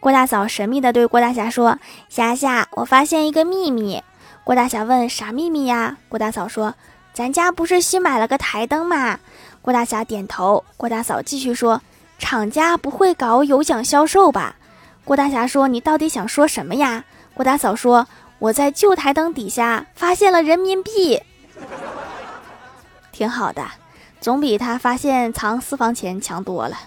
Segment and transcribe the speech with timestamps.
[0.00, 4.02] 郭大嫂神秘的对郭大侠说霞霞我发现一个秘密。
[4.44, 5.96] 郭大侠问啥秘密呀？
[6.08, 6.74] 郭大嫂说
[7.12, 9.18] 咱家不是新买了个台灯吗？
[9.60, 11.82] 郭大侠点头郭大嫂继续说
[12.18, 14.54] 厂家不会搞有奖销售吧？
[15.04, 17.04] 郭大侠说你到底想说什么呀？
[17.34, 18.06] 郭大嫂说
[18.38, 21.20] 我在旧台灯底下发现了人民币。
[23.10, 23.66] 挺好的
[24.20, 26.78] 总比他发现藏私房钱强多了。